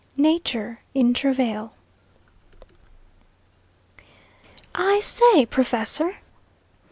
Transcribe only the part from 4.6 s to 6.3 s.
"I say, professor?"